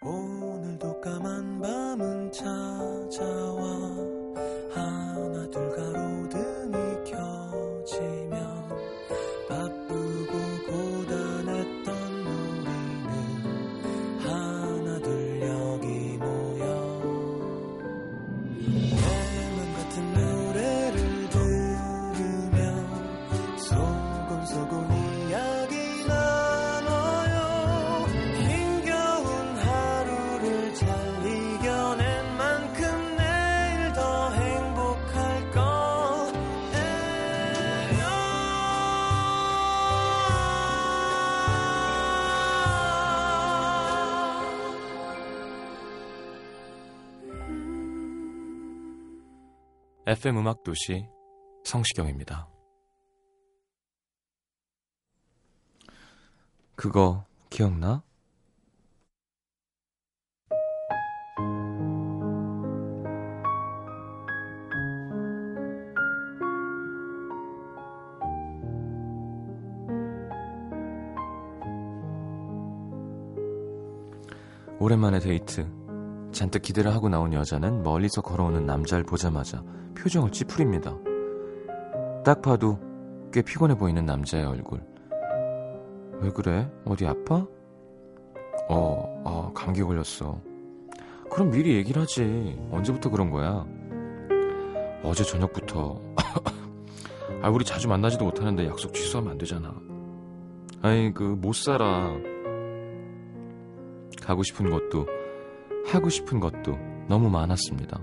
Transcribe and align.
오늘도 0.00 1.00
까만 1.00 1.60
밤은 1.60 2.30
찾아와 2.30 3.87
FM 50.08 50.38
음악 50.38 50.62
도시 50.62 51.06
성시경입니다. 51.64 52.48
그거 56.74 57.26
기억나? 57.50 58.02
오랜만에 74.80 75.18
데이트. 75.18 75.77
잔뜩 76.38 76.62
기대를 76.62 76.94
하고 76.94 77.08
나온 77.08 77.32
여자는 77.32 77.82
멀리서 77.82 78.20
걸어오는 78.20 78.64
남자를 78.64 79.04
보자마자 79.04 79.60
표정을 79.96 80.30
찌푸립니다. 80.30 80.96
딱 82.24 82.40
봐도 82.42 82.78
꽤 83.32 83.42
피곤해 83.42 83.74
보이는 83.74 84.06
남자의 84.06 84.44
얼굴. 84.44 84.80
왜 86.20 86.30
그래? 86.30 86.70
어디 86.84 87.06
아파? 87.06 87.44
어, 88.68 89.22
아, 89.24 89.50
감기 89.52 89.82
걸렸어. 89.82 90.40
그럼 91.28 91.50
미리 91.50 91.74
얘기를 91.74 92.00
하지. 92.00 92.56
언제부터 92.70 93.10
그런 93.10 93.30
거야? 93.30 93.66
어제 95.02 95.24
저녁부터. 95.24 96.00
아, 97.42 97.50
우리 97.50 97.64
자주 97.64 97.88
만나지도 97.88 98.24
못하는데 98.24 98.64
약속 98.64 98.94
취소하면 98.94 99.32
안 99.32 99.38
되잖아. 99.38 99.74
아이, 100.82 101.12
그, 101.12 101.24
못 101.24 101.52
살아. 101.56 102.12
가고 104.22 104.44
싶은 104.44 104.70
곳도, 104.70 105.17
하고 105.88 106.08
싶은 106.08 106.40
것도 106.40 106.78
너무 107.08 107.30
많았습니다. 107.30 108.00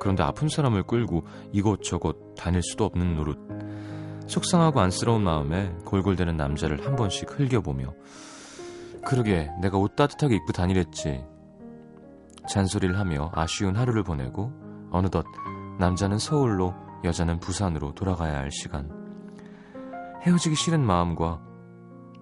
그런데 0.00 0.22
아픈 0.22 0.48
사람을 0.48 0.84
끌고 0.84 1.24
이곳저곳 1.52 2.34
다닐 2.36 2.62
수도 2.62 2.84
없는 2.84 3.14
노릇. 3.14 3.38
속상하고 4.26 4.80
안쓰러운 4.80 5.22
마음에 5.24 5.74
골골대는 5.84 6.36
남자를 6.36 6.84
한 6.86 6.96
번씩 6.96 7.38
흘겨보며 7.38 7.94
그러게 9.04 9.50
내가 9.60 9.78
옷 9.78 9.96
따뜻하게 9.96 10.36
입고 10.36 10.52
다니랬지. 10.52 11.24
잔소리를 12.48 12.98
하며 12.98 13.30
아쉬운 13.34 13.76
하루를 13.76 14.02
보내고 14.02 14.52
어느덧 14.90 15.24
남자는 15.78 16.18
서울로 16.18 16.74
여자는 17.04 17.40
부산으로 17.40 17.94
돌아가야 17.94 18.36
할 18.36 18.50
시간. 18.50 18.90
헤어지기 20.22 20.56
싫은 20.56 20.84
마음과 20.84 21.47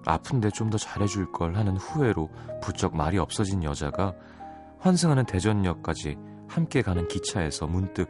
아픈데 0.06 0.50
좀 0.50 0.71
더 0.71 0.78
잘해줄 0.78 1.33
걸 1.33 1.56
하는 1.56 1.77
후회로 1.77 2.31
부쩍 2.62 2.97
말이 2.97 3.19
없어진 3.19 3.62
여자가 3.62 4.15
환승하는 4.78 5.27
대전역까지 5.27 6.17
함께 6.49 6.81
가는 6.83 7.06
기차에서 7.09 7.67
문득 7.67 8.09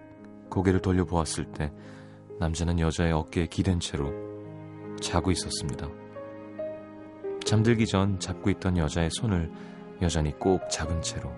고개를 0.51 0.81
돌려보았을 0.81 1.53
때 1.53 1.73
남자는 2.39 2.79
여자의 2.81 3.13
어깨에 3.13 3.47
기댄 3.47 3.81
채로 3.81 4.13
자고 5.01 5.31
있었습니다. 5.31 5.89
잠들기 7.45 7.87
전 7.87 8.19
잡고 8.19 8.51
있던 8.51 8.77
여자의 8.77 9.09
손을 9.11 9.51
여전히 10.03 10.33
꼭 10.39 10.69
잡은 10.71 11.01
채로 11.01 11.31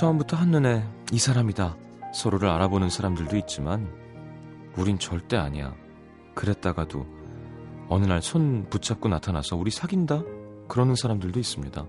처음부터 0.00 0.34
한눈에 0.34 0.82
이 1.12 1.18
사람이다 1.18 1.76
서로를 2.14 2.48
알아보는 2.48 2.88
사람들도 2.88 3.36
있지만 3.36 3.86
우린 4.78 4.98
절대 4.98 5.36
아니야. 5.36 5.74
그랬다가도 6.34 7.06
어느 7.90 8.06
날 8.06 8.22
손 8.22 8.64
붙잡고 8.70 9.10
나타나서 9.10 9.56
우리 9.56 9.70
사귄다? 9.70 10.22
그러는 10.68 10.94
사람들도 10.94 11.38
있습니다. 11.38 11.84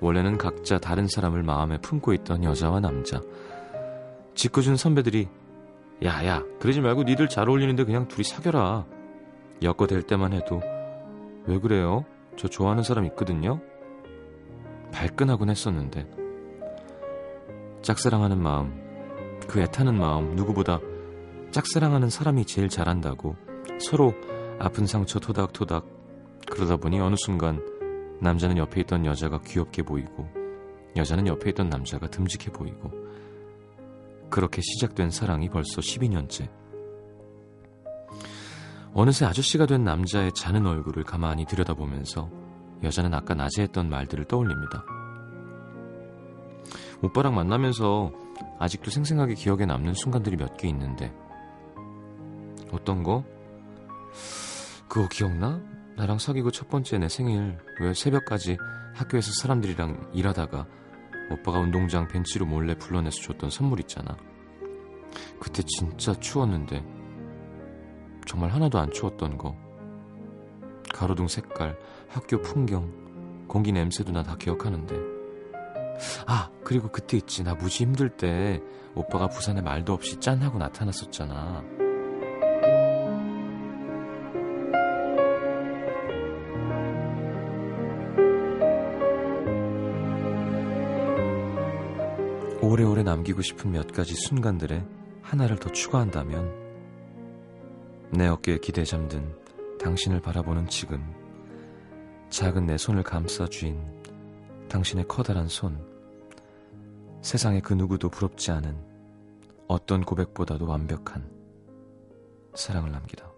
원래는 0.00 0.38
각자 0.38 0.78
다른 0.78 1.08
사람을 1.08 1.42
마음에 1.42 1.76
품고 1.80 2.12
있던 2.12 2.44
여자와 2.44 2.78
남자. 2.78 3.20
짓궂은 4.36 4.76
선배들이 4.76 5.26
야야 6.04 6.44
그러지 6.60 6.82
말고 6.82 7.02
니들 7.02 7.28
잘 7.28 7.48
어울리는데 7.48 7.82
그냥 7.82 8.06
둘이 8.06 8.22
사겨라. 8.22 8.86
엮어댈 9.60 10.02
때만 10.02 10.32
해도 10.34 10.62
왜 11.46 11.58
그래요? 11.58 12.04
저 12.36 12.46
좋아하는 12.46 12.84
사람 12.84 13.06
있거든요? 13.06 13.60
발끈하곤 14.92 15.50
했었는데 15.50 16.19
짝사랑하는 17.82 18.42
마음, 18.42 19.38
그 19.48 19.60
애타는 19.60 19.98
마음 19.98 20.34
누구보다 20.36 20.80
짝사랑하는 21.50 22.10
사람이 22.10 22.44
제일 22.44 22.68
잘한다고 22.68 23.36
서로 23.80 24.14
아픈 24.58 24.86
상처 24.86 25.18
토닥토닥 25.18 25.86
그러다 26.46 26.76
보니 26.76 27.00
어느 27.00 27.14
순간 27.18 27.60
남자는 28.20 28.58
옆에 28.58 28.82
있던 28.82 29.06
여자가 29.06 29.40
귀엽게 29.40 29.82
보이고 29.82 30.28
여자는 30.96 31.26
옆에 31.26 31.50
있던 31.50 31.68
남자가 31.68 32.06
듬직해 32.08 32.52
보이고 32.52 32.90
그렇게 34.28 34.60
시작된 34.60 35.10
사랑이 35.10 35.48
벌써 35.48 35.80
12년째 35.80 36.48
어느새 38.92 39.24
아저씨가 39.24 39.66
된 39.66 39.84
남자의 39.84 40.32
자는 40.32 40.66
얼굴을 40.66 41.04
가만히 41.04 41.46
들여다보면서 41.46 42.30
여자는 42.82 43.14
아까 43.14 43.34
낮에 43.34 43.62
했던 43.62 43.88
말들을 43.88 44.24
떠올립니다. 44.24 44.84
오빠랑 47.02 47.34
만나면서 47.34 48.12
아직도 48.58 48.90
생생하게 48.90 49.34
기억에 49.34 49.66
남는 49.66 49.94
순간들이 49.94 50.36
몇 50.36 50.56
개 50.56 50.68
있는데 50.68 51.12
어떤 52.72 53.02
거? 53.02 53.24
그거 54.88 55.08
기억나? 55.08 55.60
나랑 55.96 56.18
사귀고 56.18 56.50
첫 56.50 56.68
번째 56.68 56.98
내 56.98 57.08
생일 57.08 57.58
왜 57.80 57.94
새벽까지 57.94 58.56
학교에서 58.94 59.32
사람들이랑 59.40 60.10
일하다가 60.12 60.66
오빠가 61.30 61.58
운동장 61.58 62.08
벤치로 62.08 62.46
몰래 62.46 62.74
불러내서 62.76 63.20
줬던 63.22 63.50
선물 63.50 63.80
있잖아. 63.80 64.16
그때 65.38 65.62
진짜 65.66 66.12
추웠는데 66.14 66.84
정말 68.26 68.50
하나도 68.50 68.78
안 68.78 68.90
추웠던 68.90 69.38
거. 69.38 69.56
가로등 70.92 71.28
색깔, 71.28 71.78
학교 72.08 72.40
풍경, 72.42 73.46
공기 73.46 73.72
냄새도 73.72 74.12
나 74.12 74.22
다 74.22 74.36
기억하는데. 74.36 75.19
아, 76.26 76.50
그리고 76.64 76.88
그때 76.88 77.16
있지. 77.16 77.42
나 77.42 77.54
무지 77.54 77.84
힘들 77.84 78.08
때 78.08 78.60
오빠가 78.94 79.28
부산에 79.28 79.60
말도 79.60 79.92
없이 79.92 80.18
짠 80.20 80.38
하고 80.42 80.58
나타났었잖아. 80.58 81.64
오래오래 92.62 93.02
남기고 93.02 93.42
싶은 93.42 93.72
몇 93.72 93.92
가지 93.92 94.14
순간들에 94.14 94.84
하나를 95.22 95.58
더 95.58 95.72
추가한다면 95.72 96.54
내 98.10 98.28
어깨에 98.28 98.58
기대 98.58 98.84
잠든 98.84 99.34
당신을 99.80 100.20
바라보는 100.20 100.68
지금 100.68 101.02
작은 102.28 102.66
내 102.66 102.76
손을 102.76 103.02
감싸 103.02 103.46
쥔 103.46 103.80
당신의 104.68 105.06
커다란 105.08 105.48
손 105.48 105.89
세상의 107.22 107.60
그 107.60 107.74
누구도 107.74 108.08
부럽지 108.08 108.50
않은 108.50 108.76
어떤 109.68 110.04
고백보다도 110.04 110.66
완벽한 110.66 111.30
사랑을 112.54 112.90
남기다. 112.90 113.29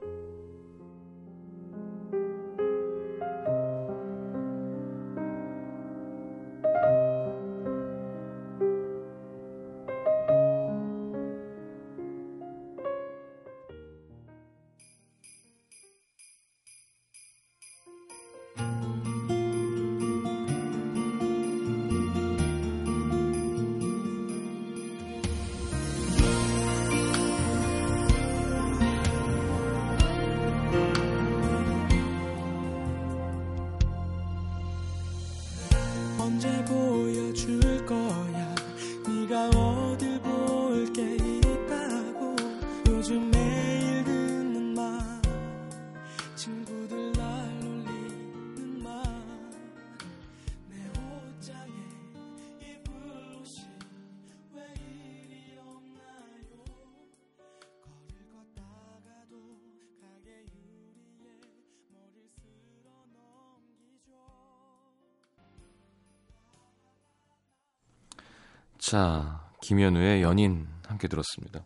자, 68.93 69.41
김현우의 69.63 70.21
연인 70.21 70.69
함께 70.87 71.09
들었습니다. 71.09 71.65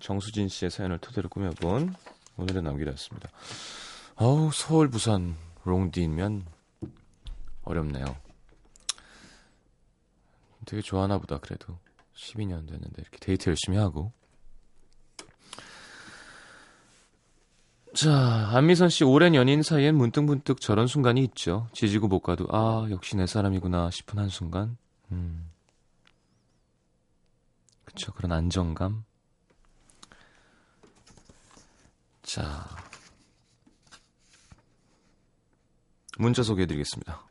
정수진 0.00 0.48
씨의 0.48 0.70
사연을 0.70 0.96
토대로 0.96 1.28
꾸며본 1.28 1.94
오늘의 2.38 2.62
남기였습니다. 2.62 3.28
어우, 4.16 4.50
서울, 4.50 4.88
부산, 4.88 5.36
롱디면 5.64 6.46
어렵네요. 7.64 8.16
되게 10.64 10.80
좋아하나 10.80 11.18
보다, 11.18 11.36
그래도. 11.36 11.76
12년 12.16 12.66
됐는데 12.66 13.02
이렇게 13.02 13.18
데이트 13.20 13.50
열심히 13.50 13.76
하고. 13.76 14.10
자, 17.94 18.48
안미선 18.54 18.88
씨 18.88 19.04
오랜 19.04 19.34
연인 19.34 19.62
사이엔 19.62 19.94
문득문득 19.96 20.62
저런 20.62 20.86
순간이 20.86 21.22
있죠. 21.24 21.68
지지고 21.74 22.08
못 22.08 22.20
가도 22.20 22.46
아, 22.50 22.86
역시 22.88 23.18
내 23.18 23.26
사람이구나 23.26 23.90
싶은 23.90 24.18
한순간. 24.18 24.78
음. 25.10 25.51
그쵸, 27.94 28.12
그런 28.12 28.32
안정감. 28.32 29.04
자. 32.22 32.66
문자 36.18 36.42
소개해 36.42 36.66
드리겠습니다. 36.66 37.26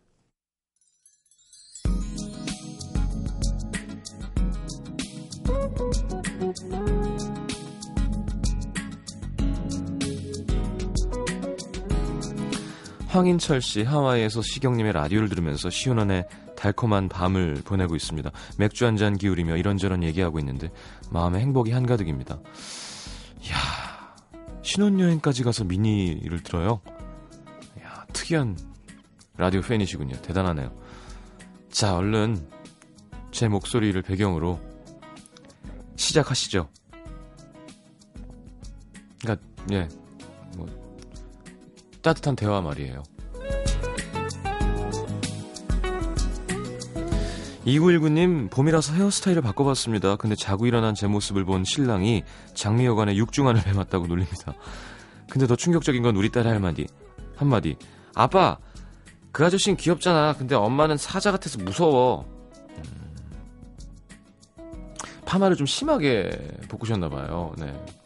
황인철 13.07 13.61
씨 13.61 13.83
하와이에서 13.83 14.41
시경님의 14.41 14.93
라디오를 14.93 15.27
들으면서 15.27 15.69
시원한의 15.69 16.25
달콤한 16.61 17.09
밤을 17.09 17.61
보내고 17.65 17.95
있습니다. 17.95 18.29
맥주 18.57 18.85
한 18.85 18.95
잔 18.95 19.17
기울이며 19.17 19.57
이런저런 19.57 20.03
얘기하고 20.03 20.37
있는데 20.39 20.69
마음에 21.09 21.39
행복이 21.39 21.71
한가득입니다. 21.71 22.39
이야 23.43 23.55
신혼여행까지 24.61 25.43
가서 25.43 25.63
미니를 25.63 26.43
들어요. 26.43 26.81
이야 27.79 28.05
특이한 28.13 28.55
라디오 29.37 29.61
팬이시군요. 29.61 30.21
대단하네요. 30.21 30.71
자 31.71 31.95
얼른 31.95 32.47
제 33.31 33.47
목소리를 33.47 33.99
배경으로 34.03 34.59
시작하시죠. 35.95 36.69
그러니까 39.21 39.47
예, 39.71 39.87
뭐 40.57 40.67
따뜻한 42.03 42.35
대화 42.35 42.61
말이에요. 42.61 43.01
2919님, 47.65 48.49
봄이라서 48.49 48.93
헤어스타일을 48.93 49.41
바꿔봤습니다. 49.43 50.15
근데 50.15 50.35
자고 50.35 50.65
일어난 50.65 50.95
제 50.95 51.07
모습을 51.07 51.45
본 51.45 51.63
신랑이 51.63 52.23
장미 52.55 52.85
여관에 52.85 53.15
육중한을 53.15 53.67
해맞다고 53.67 54.07
놀립니다. 54.07 54.53
근데 55.29 55.47
더 55.47 55.55
충격적인 55.55 56.01
건 56.01 56.15
우리 56.15 56.29
딸의 56.29 56.53
한마디. 56.53 56.87
한마디. 57.35 57.77
아빠, 58.15 58.57
그 59.31 59.45
아저씨는 59.45 59.77
귀엽잖아. 59.77 60.33
근데 60.37 60.55
엄마는 60.55 60.97
사자 60.97 61.31
같아서 61.31 61.59
무서워. 61.59 62.25
음. 62.77 63.11
파마를 65.25 65.55
좀 65.55 65.67
심하게 65.67 66.31
볶으셨나봐요. 66.67 67.53
네. 67.57 68.00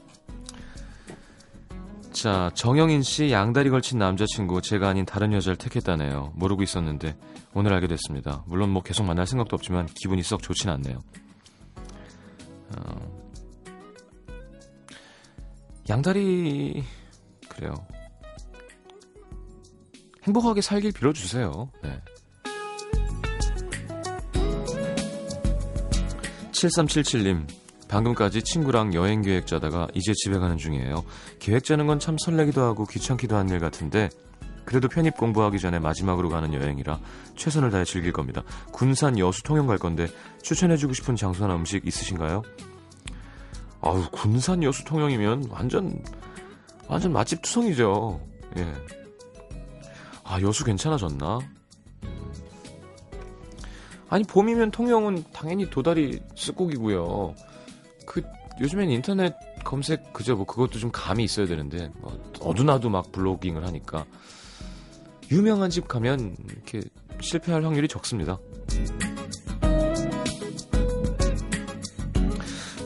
자, 2.16 2.50
정영인 2.54 3.04
씨 3.04 3.30
양다리 3.30 3.70
걸친 3.70 4.00
남자친구 4.00 4.62
제가 4.62 4.88
아닌 4.88 5.06
다른 5.06 5.34
여자를 5.34 5.58
택했다네요. 5.58 6.32
모르고 6.36 6.64
있었는데 6.64 7.18
오늘 7.54 7.74
알게 7.74 7.88
됐습니다. 7.88 8.42
물론 8.48 8.70
뭐 8.70 8.82
계속 8.82 9.04
만날 9.04 9.28
생각도 9.28 9.54
없지만 9.58 9.86
기분이 9.88 10.24
썩 10.24 10.42
좋진 10.42 10.70
않네요. 10.70 11.04
어... 12.78 13.26
양다리 15.90 16.86
그래요. 17.50 17.74
행복하게 20.24 20.62
살길 20.62 20.94
빌어주세요. 20.94 21.70
네. 21.84 22.02
7377님 26.54 27.46
방금까지 27.96 28.42
친구랑 28.44 28.94
여행 28.94 29.22
계획 29.22 29.48
짜다가 29.48 29.88
이제 29.94 30.12
집에 30.14 30.38
가는 30.38 30.58
중이에요. 30.58 31.06
계획 31.40 31.64
짜는 31.64 31.88
건 31.88 31.98
참 31.98 32.18
설레기도 32.18 32.62
하고 32.62 32.86
귀찮기도 32.86 33.38
한 33.38 33.48
일 33.50 33.60
같은데 33.60 34.10
그래도 34.66 34.90
편입 34.90 35.16
공부하기 35.16 35.60
전에 35.60 35.80
마지막으로 35.80 36.28
가는 36.28 36.54
여행이라 36.54 37.00
최선을 37.38 37.72
다해 37.72 37.86
즐길 37.86 38.12
겁니다. 38.12 38.44
군산 38.74 39.18
여수 39.18 39.44
통영 39.44 39.68
갈 39.68 39.78
건데 39.78 40.08
추천해주고 40.42 40.94
싶은 40.94 41.16
장소나 41.16 41.56
음식 41.56 41.88
있으신가요? 41.88 42.42
아우 43.80 44.04
군산 44.12 44.62
여수 44.64 44.84
통영이면 44.84 45.46
완전 45.50 46.04
완전 46.90 47.14
맛집 47.14 47.44
투성이죠. 47.44 48.20
예. 48.58 48.74
아 50.26 50.42
여수 50.42 50.66
괜찮아졌나? 50.66 51.40
아니 54.10 54.24
봄이면 54.26 54.72
통영은 54.72 55.24
당연히 55.32 55.70
도다리 55.70 56.20
쓱곡이고요. 56.36 57.55
그 58.06 58.22
요즘엔 58.60 58.90
인터넷 58.90 59.36
검색 59.64 60.14
그저 60.14 60.36
뭐 60.36 60.46
그것도 60.46 60.80
좀 60.80 60.92
감이 60.92 61.24
있어야 61.24 61.46
되는데 61.48 61.92
뭐 62.00 62.18
어두나도 62.40 62.90
막 62.90 63.12
블로깅을 63.12 63.66
하니까 63.66 64.06
유명한 65.32 65.70
집 65.70 65.88
가면 65.88 66.38
이렇게 66.50 66.82
실패할 67.20 67.64
확률이 67.64 67.88
적습니다. 67.88 68.38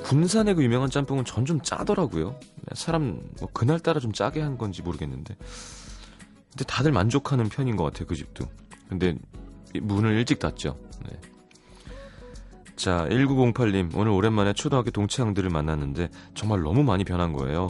군산의 0.04 0.56
그 0.56 0.64
유명한 0.64 0.90
짬뽕은 0.90 1.26
전 1.26 1.46
좀 1.46 1.62
짜더라고요. 1.62 2.40
사람 2.74 3.22
뭐 3.40 3.50
그날따라 3.54 4.00
좀 4.00 4.12
짜게 4.12 4.42
한 4.42 4.58
건지 4.58 4.82
모르겠는데 4.82 5.36
근데 6.52 6.64
다들 6.66 6.92
만족하는 6.92 7.50
편인 7.50 7.76
것 7.76 7.84
같아요 7.86 8.08
그 8.08 8.16
집도. 8.16 8.46
근데 8.88 9.16
문을 9.82 10.14
일찍 10.14 10.40
닫죠. 10.40 10.80
네. 11.10 11.20
자, 12.80 13.06
1908님, 13.10 13.94
오늘 13.98 14.14
오랜만에 14.14 14.54
초등학교 14.54 14.90
동창들을 14.90 15.50
만났는데 15.50 16.08
정말 16.34 16.62
너무 16.62 16.82
많이 16.82 17.04
변한 17.04 17.34
거예요. 17.34 17.68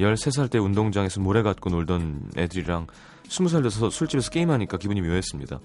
13살 0.00 0.50
때 0.50 0.58
운동장에서 0.58 1.20
모래 1.20 1.42
갖고 1.42 1.70
놀던 1.70 2.32
애들이랑 2.36 2.88
20살 3.28 3.62
돼서 3.62 3.88
술집에서 3.88 4.30
게임하니까 4.30 4.78
기분이 4.78 5.00
묘했습니다. 5.00 5.60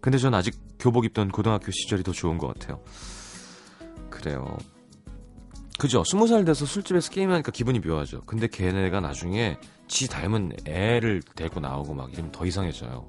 근데 0.00 0.18
전 0.18 0.34
아직 0.34 0.54
교복 0.78 1.04
입던 1.04 1.30
고등학교 1.30 1.72
시절이 1.72 2.04
더 2.04 2.12
좋은 2.12 2.38
것 2.38 2.46
같아요. 2.46 2.80
그래요. 4.08 4.56
그죠? 5.76 6.04
20살 6.04 6.46
돼서 6.46 6.64
술집에서 6.64 7.10
게임하니까 7.10 7.50
기분이 7.50 7.80
묘하죠. 7.80 8.20
근데 8.20 8.46
걔네가 8.46 9.00
나중에 9.00 9.58
지 9.88 10.08
닮은 10.08 10.52
애를 10.64 11.22
데리고 11.34 11.58
나오고 11.58 11.92
막 11.92 12.12
이러면 12.12 12.30
더 12.30 12.46
이상해져요. 12.46 13.04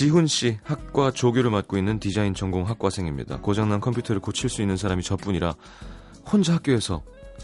지훈 0.00 0.26
씨, 0.26 0.58
학과 0.64 1.10
조교를 1.10 1.50
맡고 1.50 1.76
있는 1.76 2.00
디자인 2.00 2.32
전공 2.32 2.66
학과생입니다. 2.66 3.40
고장난 3.40 3.80
컴퓨터를 3.80 4.22
고칠 4.22 4.48
수 4.48 4.62
있는 4.62 4.78
사람이 4.78 5.02
저뿐이라 5.02 5.54
혼자 6.32 6.54
학교에서 6.54 7.02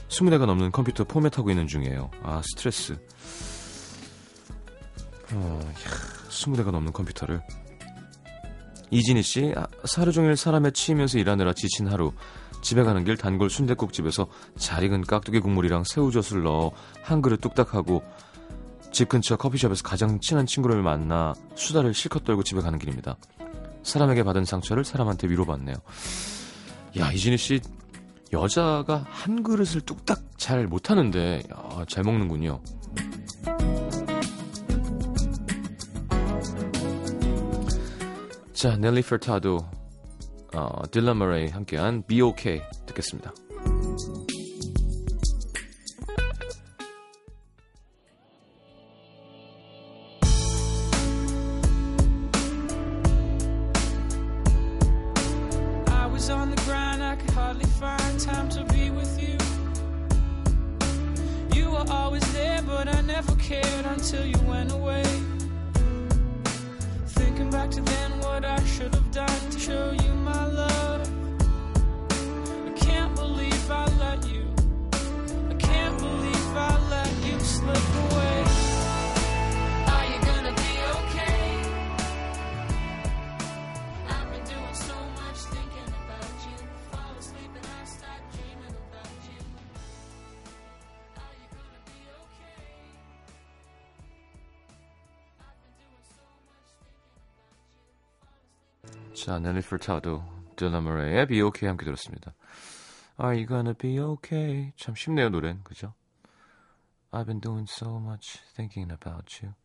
20대가 0.08 0.46
넘는 0.46 0.72
컴퓨터 0.72 1.04
포맷하고 1.04 1.50
있는 1.50 1.66
중이에요. 1.66 2.10
아, 2.22 2.40
스트레스. 2.42 2.96
어, 5.34 5.60
야, 5.62 6.28
20대가 6.30 6.70
넘는 6.70 6.94
컴퓨터를. 6.94 7.42
이진희 8.90 9.20
씨, 9.20 9.52
아, 9.54 9.66
하루 9.94 10.10
종일 10.10 10.34
사람에 10.34 10.70
치이면서 10.70 11.18
일하느라 11.18 11.52
지친 11.52 11.88
하루. 11.88 12.14
집에 12.62 12.84
가는 12.84 13.04
길 13.04 13.18
단골 13.18 13.50
순대국집에서 13.50 14.28
잘 14.56 14.82
익은 14.82 15.02
깍두기 15.02 15.40
국물이랑 15.40 15.84
새우젓을 15.84 16.42
넣어 16.42 16.72
한 17.02 17.20
그릇 17.20 17.42
뚝딱 17.42 17.75
하고 17.75 18.02
집 18.93 19.09
근처 19.09 19.37
커피숍에서 19.37 19.83
가장 19.83 20.21
친한 20.21 20.47
친구를 20.47 20.83
만나 20.83 21.35
수다를 21.55 21.95
실컷 21.95 22.25
떨고 22.25 22.43
집에 22.43 22.61
가는 22.61 22.78
길입니다. 22.78 23.16
사람에게 23.83 24.23
받은 24.25 24.45
상처를 24.45 24.85
사람한테 24.85 25.28
위로받네요. 25.28 25.76
야, 26.99 27.12
이진희 27.12 27.37
씨, 27.37 27.61
여자가 28.33 29.05
한 29.09 29.43
그릇을 29.43 29.83
뚝딱 29.83 30.38
잘 30.38 30.66
못하는데, 30.66 31.43
야, 31.52 31.85
잘 31.88 32.02
먹는군요. 32.02 32.61
자, 38.52 38.76
넬리 38.76 39.02
페타도, 39.02 39.59
어, 40.55 40.83
딜라 40.90 41.14
머레이 41.14 41.49
함께한 41.49 42.02
BOK 42.07 42.62
듣겠습니다. 42.87 43.33
What 68.37 68.45
I 68.45 68.62
should 68.66 68.95
have 68.95 69.11
done 69.12 69.50
to 69.50 69.59
show 69.59 69.93
you 69.93 70.05
자, 99.26 99.40
넬리 99.40 99.61
퍼타도, 99.61 100.23
딜런 100.54 100.85
머레이의 100.85 101.26
Be 101.26 101.40
OK 101.40 101.66
함께 101.66 101.85
들었습니다. 101.85 102.33
Are 103.21 103.37
you 103.37 103.49
gonna 103.49 103.75
be 103.75 103.99
okay? 103.99 104.71
참 104.76 104.95
쉽네요, 104.95 105.30
노래는. 105.30 105.64
그죠? 105.64 105.95
I've 107.11 107.26
been 107.26 107.40
doing 107.40 107.66
so 107.68 107.97
much 107.97 108.38
thinking 108.54 108.92
about 108.92 109.45
you. 109.45 109.56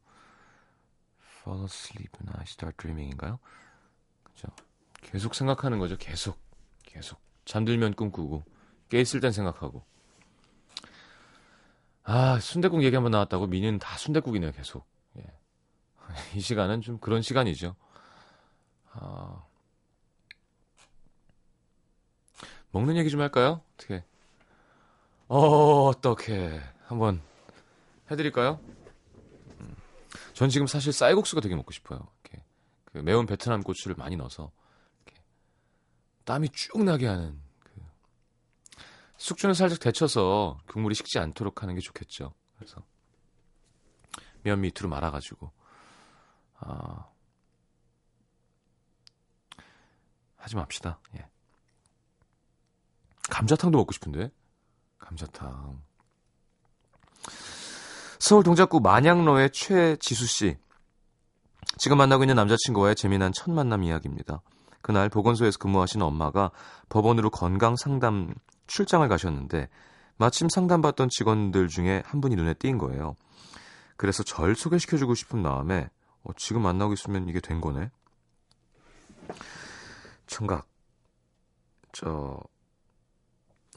Fall 1.21 1.63
asleep 1.65 2.09
and 2.19 2.35
I 2.39 2.43
start 2.47 2.75
dreaming인가요? 2.77 3.37
그죠? 4.23 4.47
계속 4.99 5.35
생각하는 5.35 5.77
거죠, 5.77 5.95
계속. 5.95 6.39
계속. 6.81 7.21
잠들면 7.45 7.93
꿈꾸고, 7.93 8.43
깨 8.89 8.99
있을 8.99 9.19
땐 9.19 9.31
생각하고. 9.31 9.85
아, 12.01 12.39
순대국 12.39 12.81
얘기 12.81 12.95
한번 12.95 13.11
나왔다고 13.11 13.45
미니는 13.45 13.77
다 13.77 13.95
순대국이네요, 13.95 14.53
계속. 14.53 14.87
예. 15.19 15.25
이 16.33 16.39
시간은 16.39 16.81
좀 16.81 16.97
그런 16.97 17.21
시간이죠. 17.21 17.75
아, 18.93 19.43
먹는 22.71 22.95
얘기 22.97 23.09
좀 23.09 23.21
할까요? 23.21 23.61
어떻게? 23.73 24.03
어, 25.27 25.87
어떻게? 25.87 26.61
한번 26.85 27.21
해드릴까요? 28.09 28.59
음, 29.59 29.75
전 30.33 30.49
지금 30.49 30.67
사실 30.67 30.91
쌀국수가 30.91 31.41
되게 31.41 31.55
먹고 31.55 31.71
싶어요. 31.71 32.07
이렇게 32.23 32.43
그 32.85 32.97
매운 32.99 33.25
베트남 33.25 33.61
고추를 33.61 33.95
많이 33.97 34.15
넣어서 34.17 34.51
이렇게 35.05 35.21
땀이 36.25 36.49
쭉 36.49 36.83
나게 36.83 37.07
하는 37.07 37.39
그 37.59 37.81
숙주는 39.17 39.53
살짝 39.53 39.79
데쳐서 39.79 40.59
국물이 40.67 40.95
식지 40.95 41.19
않도록 41.19 41.63
하는 41.63 41.75
게 41.75 41.81
좋겠죠. 41.81 42.33
그래서 42.57 42.83
면 44.43 44.61
밑으로 44.61 44.89
말아가지고 44.89 45.51
아, 46.59 47.07
하지 50.37 50.55
맙시다. 50.55 50.99
예. 51.17 51.27
감자탕도 53.31 53.77
먹고 53.77 53.93
싶은데 53.93 54.29
감자탕. 54.99 55.81
서울 58.19 58.43
동작구 58.43 58.79
만양로의 58.81 59.51
최지수 59.51 60.27
씨. 60.27 60.57
지금 61.77 61.97
만나고 61.97 62.23
있는 62.23 62.35
남자친구와의 62.35 62.95
재미난 62.95 63.31
첫 63.33 63.49
만남 63.49 63.83
이야기입니다. 63.83 64.41
그날 64.81 65.09
보건소에서 65.09 65.57
근무하시는 65.59 66.05
엄마가 66.05 66.51
법원으로 66.89 67.29
건강 67.29 67.75
상담 67.77 68.33
출장을 68.67 69.07
가셨는데 69.07 69.69
마침 70.17 70.49
상담받던 70.49 71.09
직원들 71.09 71.67
중에 71.69 72.03
한 72.05 72.19
분이 72.19 72.35
눈에 72.35 72.53
띈 72.55 72.77
거예요. 72.77 73.15
그래서 73.95 74.23
절 74.23 74.55
소개시켜주고 74.55 75.15
싶은 75.15 75.41
마음에 75.41 75.89
어, 76.23 76.31
지금 76.35 76.61
만나고 76.63 76.93
있으면 76.93 77.29
이게 77.29 77.39
된 77.39 77.61
거네. 77.61 77.89
청각. 80.27 80.67
저 81.93 82.39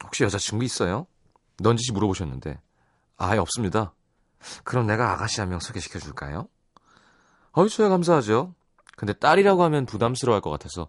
혹시 0.05 0.25
여자친구 0.25 0.65
있어요? 0.65 1.07
넌지시 1.61 1.93
물어보셨는데 1.93 2.61
아예 3.17 3.39
없습니다. 3.39 3.95
그럼 4.65 4.87
내가 4.87 5.13
아가씨 5.13 5.41
한 5.41 5.49
명 5.49 5.61
소개시켜 5.61 5.99
줄까요? 5.99 6.49
어이 7.53 7.69
저야 7.69 7.89
감사하죠. 7.89 8.55
근데 8.97 9.13
딸이라고 9.13 9.63
하면 9.65 9.87
부담스러워할 9.87 10.41
것 10.41 10.51
같아서 10.51 10.89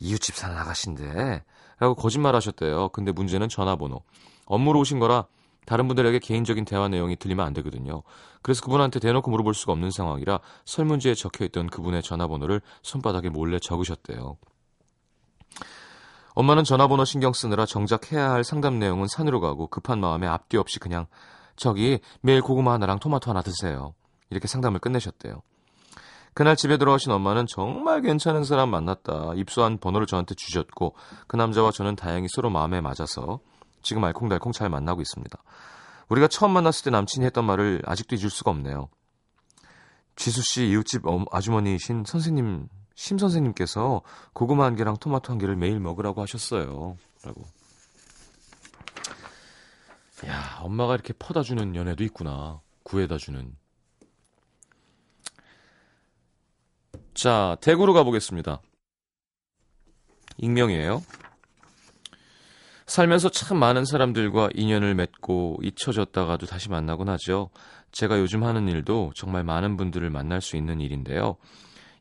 이웃집 0.00 0.34
사는 0.34 0.56
아가씨인데 0.56 1.44
라고 1.78 1.94
거짓말 1.94 2.34
하셨대요. 2.34 2.88
근데 2.90 3.12
문제는 3.12 3.48
전화번호. 3.48 4.02
업무로 4.46 4.80
오신 4.80 4.98
거라 4.98 5.26
다른 5.66 5.86
분들에게 5.86 6.18
개인적인 6.20 6.64
대화 6.64 6.88
내용이 6.88 7.16
들리면 7.16 7.46
안 7.46 7.52
되거든요. 7.54 8.02
그래서 8.42 8.62
그분한테 8.62 9.00
대놓고 9.00 9.30
물어볼 9.30 9.52
수가 9.54 9.72
없는 9.72 9.90
상황이라 9.90 10.40
설문지에 10.64 11.14
적혀 11.14 11.44
있던 11.44 11.66
그분의 11.68 12.02
전화번호를 12.02 12.62
손바닥에 12.82 13.28
몰래 13.28 13.58
적으셨대요. 13.58 14.38
엄마는 16.38 16.62
전화번호 16.62 17.04
신경 17.04 17.32
쓰느라 17.32 17.66
정작 17.66 18.12
해야 18.12 18.30
할 18.30 18.44
상담 18.44 18.78
내용은 18.78 19.08
산으로 19.08 19.40
가고 19.40 19.66
급한 19.66 19.98
마음에 19.98 20.28
앞뒤 20.28 20.56
없이 20.56 20.78
그냥 20.78 21.08
저기 21.56 21.98
매일 22.20 22.42
고구마 22.42 22.74
하나랑 22.74 23.00
토마토 23.00 23.28
하나 23.28 23.42
드세요. 23.42 23.94
이렇게 24.30 24.46
상담을 24.46 24.78
끝내셨대요. 24.78 25.42
그날 26.34 26.54
집에 26.54 26.76
돌아오신 26.76 27.10
엄마는 27.10 27.46
정말 27.48 28.02
괜찮은 28.02 28.44
사람 28.44 28.68
만났다. 28.68 29.32
입수한 29.34 29.78
번호를 29.78 30.06
저한테 30.06 30.36
주셨고 30.36 30.94
그 31.26 31.34
남자와 31.34 31.72
저는 31.72 31.96
다행히 31.96 32.28
서로 32.30 32.50
마음에 32.50 32.80
맞아서 32.80 33.40
지금 33.82 34.04
알콩달콩 34.04 34.52
잘 34.52 34.68
만나고 34.68 35.00
있습니다. 35.00 35.42
우리가 36.08 36.28
처음 36.28 36.52
만났을 36.52 36.84
때 36.84 36.90
남친이 36.90 37.26
했던 37.26 37.46
말을 37.46 37.82
아직도 37.84 38.14
잊을 38.14 38.30
수가 38.30 38.52
없네요. 38.52 38.88
지수 40.14 40.42
씨 40.42 40.68
이웃집 40.68 41.02
아주머니이신 41.32 42.04
선생님 42.06 42.68
심 42.98 43.16
선생님께서 43.16 44.02
고구마 44.32 44.64
한 44.64 44.74
개랑 44.74 44.96
토마토 44.96 45.32
한 45.32 45.38
개를 45.38 45.54
매일 45.54 45.78
먹으라고 45.78 46.20
하셨어요. 46.20 46.96
라고. 47.22 47.44
야, 50.26 50.58
엄마가 50.62 50.94
이렇게 50.94 51.12
퍼다 51.16 51.42
주는 51.42 51.76
연애도 51.76 52.02
있구나. 52.02 52.60
구해다 52.82 53.16
주는. 53.18 53.54
자, 57.14 57.56
대구로 57.60 57.94
가보겠습니다. 57.94 58.60
익명이에요. 60.38 61.00
살면서 62.86 63.28
참 63.28 63.58
많은 63.58 63.84
사람들과 63.84 64.48
인연을 64.54 64.96
맺고 64.96 65.58
잊혀졌다가도 65.62 66.46
다시 66.46 66.68
만나곤 66.68 67.08
하죠. 67.10 67.50
제가 67.92 68.18
요즘 68.18 68.42
하는 68.42 68.66
일도 68.66 69.12
정말 69.14 69.44
많은 69.44 69.76
분들을 69.76 70.10
만날 70.10 70.40
수 70.40 70.56
있는 70.56 70.80
일인데요. 70.80 71.36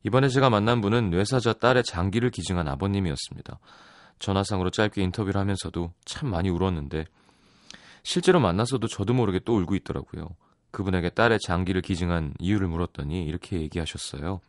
이번에 0.08 0.30
제가 0.30 0.50
만난 0.50 0.80
분은 0.80 1.10
뇌사자 1.10 1.52
딸의 1.52 1.84
장기를 1.84 2.32
기증한 2.32 2.70
아버님이었습니다. 2.70 3.60
전화상으로 4.20 4.70
짧게 4.70 5.04
인터뷰를 5.04 5.40
하면서도 5.42 5.92
참 6.06 6.30
많이 6.30 6.50
울었는데 6.50 7.04
실제로 8.04 8.40
만나서도 8.40 8.88
저도 8.88 9.14
모르게 9.14 9.40
또 9.44 9.58
울고 9.58 9.76
있더라고요. 9.76 10.30
그분에게 10.72 11.10
딸의 11.10 11.40
장기를 11.46 11.82
기증한 11.82 12.36
이유를 12.40 12.70
물었더니 12.70 13.26
이렇게 13.26 13.60
얘기하셨어요. 13.60 14.40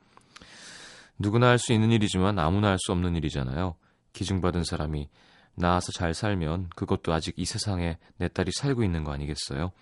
누구나 1.18 1.48
할 1.48 1.58
수 1.58 1.72
있는 1.72 1.90
일이지만 1.90 2.38
아무나 2.38 2.68
할 2.68 2.78
수 2.78 2.92
없는 2.92 3.16
일이잖아요. 3.16 3.74
기증받은 4.12 4.62
사람이 4.62 5.08
나아서 5.56 5.90
잘 5.90 6.14
살면 6.14 6.70
그것도 6.76 7.12
아직 7.12 7.34
이 7.36 7.44
세상에 7.44 7.98
내 8.18 8.28
딸이 8.28 8.52
살고 8.52 8.84
있는 8.84 9.02
거 9.02 9.10
아니겠어요? 9.10 9.72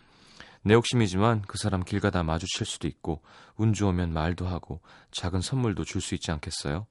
내 0.66 0.74
욕심이지만 0.74 1.42
그 1.42 1.58
사람 1.58 1.84
길 1.84 2.00
가다 2.00 2.24
마주칠 2.24 2.66
수도 2.66 2.88
있고 2.88 3.22
운 3.56 3.72
좋으면 3.72 4.12
말도 4.12 4.48
하고 4.48 4.80
작은 5.12 5.40
선물도 5.40 5.84
줄 5.84 6.00
수 6.00 6.16
있지 6.16 6.32
않겠어요? 6.32 6.86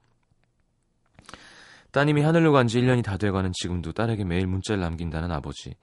따님이 1.91 2.21
하늘로 2.21 2.53
간 2.53 2.67
지 2.67 2.79
1년이 2.79 3.03
다 3.03 3.17
돼가는 3.17 3.51
지금도 3.53 3.91
딸에게 3.91 4.23
매일 4.23 4.47
문자를 4.47 4.79
남긴다는 4.81 5.29
아버지. 5.29 5.75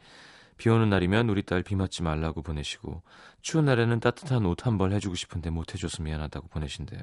비 0.57 0.71
오는 0.71 0.89
날이면 0.89 1.29
우리 1.29 1.43
딸 1.43 1.63
비 1.63 1.77
맞지 1.77 2.03
말라고 2.03 2.41
보내시고 2.43 3.03
추운 3.43 3.67
날에는 3.67 4.01
따뜻한 4.01 4.47
옷 4.47 4.67
한 4.67 4.79
벌 4.79 4.93
해주고 4.93 5.15
싶은데 5.15 5.51
못 5.51 5.75
해줘서 5.75 6.03
미안하다고 6.03 6.49
보내신대요. 6.49 7.03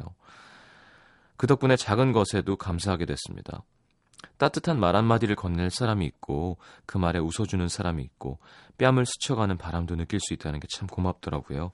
그 1.38 1.46
덕분에 1.46 1.76
작은 1.76 2.14
것에도 2.14 2.56
감사하게 2.56 3.06
됐습니다. 3.06 3.62
따뜻한 4.38 4.80
말 4.80 4.96
한마디를 4.96 5.36
건넬 5.36 5.70
사람이 5.70 6.06
있고 6.06 6.58
그 6.86 6.98
말에 6.98 7.20
웃어주는 7.20 7.68
사람이 7.68 8.04
있고 8.04 8.40
뺨을 8.78 9.06
스쳐가는 9.06 9.58
바람도 9.58 9.96
느낄 9.96 10.20
수 10.20 10.34
있다는 10.34 10.60
게 10.60 10.68
참 10.70 10.88
고맙더라고요. 10.88 11.72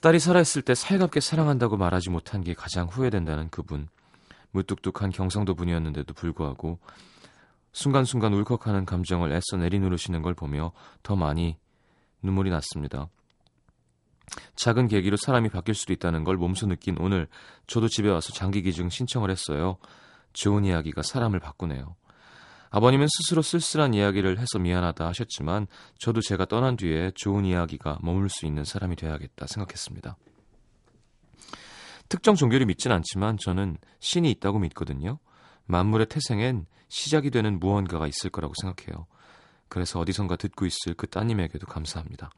딸이 0.00 0.18
살아있을 0.18 0.62
때 0.62 0.74
살갑게 0.74 1.20
사랑한다고 1.20 1.76
말하지 1.76 2.10
못한 2.10 2.42
게 2.42 2.54
가장 2.54 2.86
후회된다는 2.88 3.48
그분. 3.50 3.88
무뚝뚝한 4.52 5.10
경상도 5.10 5.54
분이었는데도 5.54 6.14
불구하고 6.14 6.78
순간순간 7.72 8.32
울컥하는 8.34 8.84
감정을 8.84 9.32
애써 9.32 9.56
내리누르시는 9.56 10.22
걸 10.22 10.34
보며 10.34 10.72
더 11.02 11.16
많이 11.16 11.58
눈물이 12.22 12.50
났습니다. 12.50 13.08
작은 14.54 14.88
계기로 14.88 15.16
사람이 15.16 15.48
바뀔 15.48 15.74
수도 15.74 15.92
있다는 15.92 16.22
걸 16.24 16.36
몸소 16.36 16.66
느낀 16.66 16.96
오늘 17.00 17.26
저도 17.66 17.88
집에 17.88 18.08
와서 18.08 18.32
장기 18.32 18.62
기증 18.62 18.88
신청을 18.88 19.30
했어요. 19.30 19.76
좋은 20.34 20.64
이야기가 20.64 21.02
사람을 21.02 21.40
바꾸네요. 21.40 21.96
아버님은 22.70 23.06
스스로 23.08 23.40
쓸쓸한 23.40 23.94
이야기를 23.94 24.38
해서 24.38 24.58
미안하다 24.58 25.06
하셨지만 25.06 25.68
저도 25.98 26.20
제가 26.20 26.44
떠난 26.44 26.76
뒤에 26.76 27.12
좋은 27.14 27.44
이야기가 27.44 27.98
머물 28.02 28.28
수 28.28 28.46
있는 28.46 28.64
사람이 28.64 28.96
되어야겠다 28.96 29.46
생각했습니다. 29.46 30.16
특정 32.08 32.34
종교를 32.34 32.66
믿진 32.66 32.90
않지만 32.92 33.38
저는 33.38 33.78
신이 34.00 34.30
있다고 34.32 34.58
믿거든요. 34.58 35.18
만물의 35.66 36.06
태생엔 36.08 36.66
시작이 36.88 37.30
되는 37.30 37.58
무언가가 37.58 38.06
있을 38.06 38.30
거라고 38.30 38.52
생각해요. 38.60 39.06
그래서 39.68 39.98
어디선가 40.00 40.36
듣고 40.36 40.66
있을 40.66 40.94
그 40.96 41.08
따님에게도 41.08 41.66
감사합니다. 41.66 42.30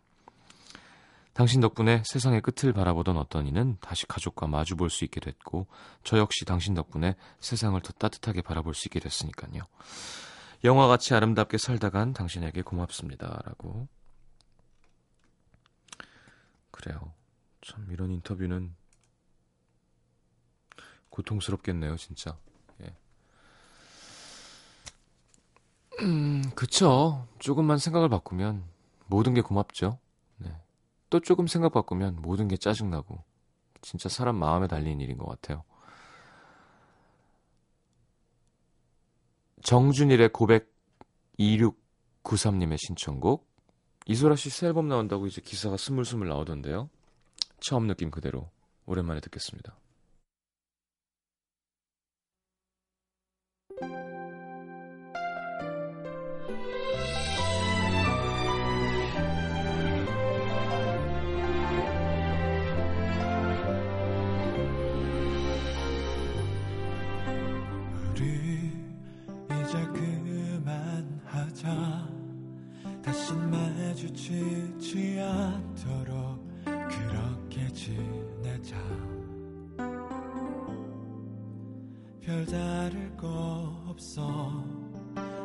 당신 1.37 1.61
덕분에 1.61 2.02
세상의 2.07 2.40
끝을 2.40 2.73
바라보던 2.73 3.19
어떤 3.19 3.47
이는 3.47 3.76
다시 3.83 4.07
가족과 4.07 4.47
마주 4.47 4.75
볼 4.75 4.88
수 4.88 5.05
있게 5.05 5.21
됐고 5.21 5.66
저 6.02 6.16
역시 6.16 6.47
당신 6.47 6.73
덕분에 6.73 7.14
세상을 7.40 7.78
더 7.83 7.93
따뜻하게 7.93 8.40
바라볼 8.40 8.73
수 8.73 8.88
있게 8.88 9.00
됐으니까요. 9.00 9.64
영화같이 10.64 11.12
아름답게 11.12 11.59
살다간 11.59 12.14
당신에게 12.14 12.62
고맙습니다. 12.62 13.43
라고. 13.45 13.87
그래요. 16.71 17.12
참 17.61 17.87
이런 17.90 18.12
인터뷰는 18.12 18.75
고통스럽겠네요, 21.11 21.99
진짜. 21.99 22.38
예. 22.81 22.97
음, 26.00 26.50
그쵸. 26.55 27.28
조금만 27.38 27.76
생각을 27.76 28.09
바꾸면 28.09 28.64
모든 29.05 29.35
게 29.35 29.43
고맙죠. 29.43 29.99
네. 31.07 31.11
또 31.11 31.21
조금 31.21 31.47
생각 31.47 31.73
바꾸면 31.73 32.17
모든 32.21 32.49
게 32.49 32.57
짜증나고 32.57 33.23
진짜 33.81 34.09
사람 34.09 34.37
마음에 34.37 34.67
달린 34.67 35.01
일인 35.01 35.17
것 35.19 35.27
같아요. 35.27 35.65
정준일의 39.63 40.31
고백 40.33 40.73
2693님의 41.39 42.77
신청곡 42.79 43.47
이소라 44.07 44.37
씨 44.37 44.51
새 44.51 44.67
앨범 44.69 44.89
나온다고 44.89 45.27
이제 45.27 45.41
기사가 45.41 45.77
스물스물 45.77 46.29
나오던데요. 46.29 46.89
처음 47.61 47.87
느낌 47.87 48.11
그대로 48.11 48.51
오랜만에 48.87 49.21
듣겠습니다. 49.21 49.77
마주치지 74.07 75.21
않도록 75.21 76.38
그렇게 76.64 77.69
지내자. 77.73 78.77
별다를 82.21 83.16
거 83.16 83.85
없어. 83.88 84.64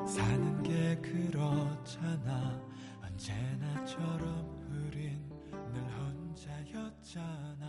사는 0.06 0.62
게 0.63 0.95
그렇잖아. 0.97 2.62
언제나처럼 3.02 4.45
우린 4.69 5.19
늘 5.74 5.82
혼자였잖아 5.97 7.65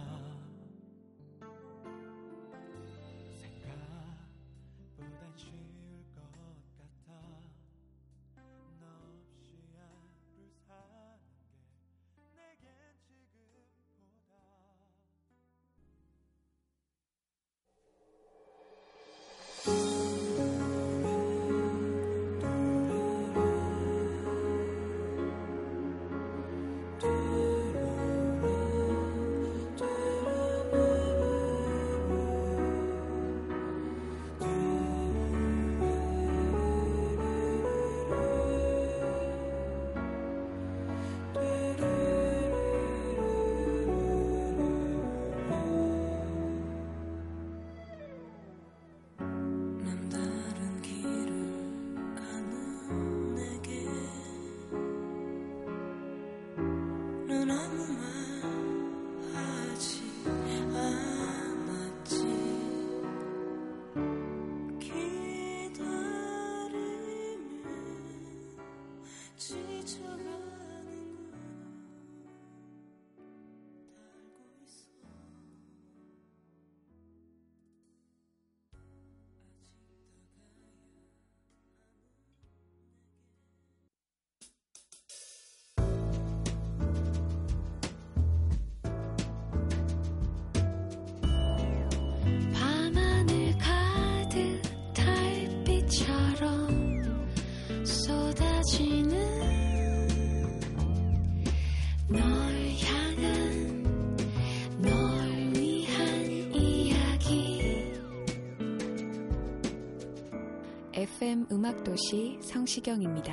FM 111.33 111.47
음악도시 111.51 112.39
성시경입니다. 112.43 113.33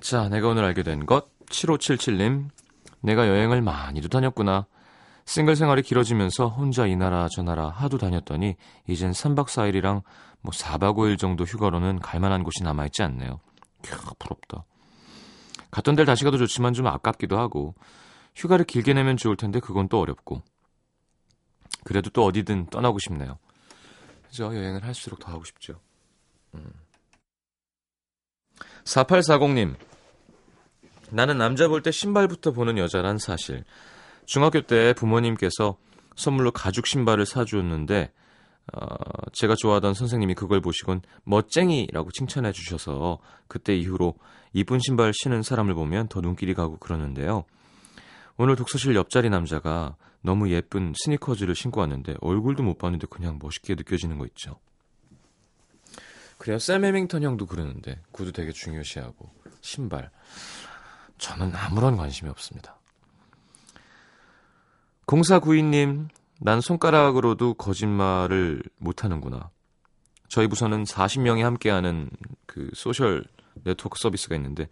자, 0.00 0.30
내가 0.30 0.48
오늘 0.48 0.64
알게 0.64 0.82
된 0.82 1.04
것. 1.04 1.26
7577님. 1.48 2.48
내가 3.00 3.28
여행을 3.28 3.60
많이도 3.60 4.08
다녔구나. 4.08 4.66
싱글 5.26 5.54
생활이 5.54 5.82
길어지면서 5.82 6.48
혼자 6.48 6.86
이 6.86 6.96
나라 6.96 7.28
저 7.30 7.42
나라 7.42 7.68
하도 7.68 7.98
다녔더니 7.98 8.56
이젠 8.86 9.10
3박 9.10 9.48
4일이랑 9.48 10.02
뭐 10.40 10.52
4박 10.52 10.96
5일 10.96 11.18
정도 11.18 11.44
휴가로는 11.44 11.98
갈 11.98 12.20
만한 12.20 12.42
곳이 12.42 12.62
남아있지 12.62 13.02
않네요. 13.02 13.38
캬, 13.82 14.18
부럽다. 14.18 14.64
갔던 15.70 15.94
데를 15.94 16.06
다시 16.06 16.24
가도 16.24 16.38
좋지만 16.38 16.72
좀 16.72 16.86
아깝기도 16.86 17.38
하고 17.38 17.74
휴가를 18.34 18.64
길게 18.64 18.94
내면 18.94 19.18
좋을 19.18 19.36
텐데 19.36 19.60
그건 19.60 19.90
또 19.90 20.00
어렵고 20.00 20.42
그래도 21.84 22.10
또 22.10 22.24
어디든 22.24 22.66
떠나고 22.66 22.98
싶네요. 22.98 23.38
그죠? 24.28 24.44
여행을 24.44 24.84
할수록 24.84 25.18
더 25.18 25.32
하고 25.32 25.44
싶죠. 25.44 25.80
음. 26.54 26.72
4840님. 28.84 29.76
나는 31.10 31.38
남자 31.38 31.68
볼 31.68 31.82
때 31.82 31.90
신발부터 31.90 32.52
보는 32.52 32.78
여자란 32.78 33.18
사실. 33.18 33.64
중학교 34.26 34.60
때 34.62 34.92
부모님께서 34.94 35.76
선물로 36.14 36.52
가죽 36.52 36.86
신발을 36.86 37.26
사주었는데, 37.26 38.12
어, 38.72 38.86
제가 39.32 39.56
좋아하던 39.56 39.94
선생님이 39.94 40.34
그걸 40.34 40.60
보시곤 40.60 41.02
멋쟁이라고 41.24 42.12
칭찬해 42.12 42.52
주셔서 42.52 43.18
그때 43.48 43.74
이후로 43.74 44.14
이쁜 44.52 44.78
신발 44.78 45.12
신은 45.12 45.42
사람을 45.42 45.74
보면 45.74 46.08
더 46.08 46.20
눈길이 46.20 46.54
가고 46.54 46.78
그러는데요. 46.78 47.44
오늘 48.36 48.54
독서실 48.54 48.94
옆자리 48.94 49.28
남자가 49.30 49.96
너무 50.22 50.50
예쁜 50.50 50.92
스니커즈를 50.96 51.54
신고 51.54 51.80
왔는데 51.80 52.16
얼굴도 52.20 52.62
못 52.62 52.78
봤는데 52.78 53.06
그냥 53.08 53.38
멋있게 53.40 53.74
느껴지는 53.74 54.18
거 54.18 54.26
있죠. 54.26 54.58
그래요. 56.38 56.58
샘 56.58 56.84
해밍턴 56.84 57.22
형도 57.22 57.46
그러는데 57.46 58.00
구두 58.12 58.32
되게 58.32 58.52
중요시하고 58.52 59.30
신발. 59.60 60.10
저는 61.18 61.54
아무런 61.54 61.96
관심이 61.96 62.30
없습니다. 62.30 62.78
0492님, 65.06 66.08
난 66.40 66.60
손가락으로도 66.60 67.54
거짓말을 67.54 68.62
못하는구나. 68.78 69.50
저희 70.28 70.46
부서는 70.46 70.84
40명이 70.84 71.42
함께하는 71.42 72.08
그 72.46 72.70
소셜 72.72 73.24
네트워크 73.64 73.98
서비스가 73.98 74.36
있는데 74.36 74.68